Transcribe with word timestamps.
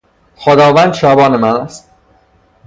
خداوند 0.35 0.93
شبان 0.93 1.37
من 1.37 1.49
است... 1.57 1.91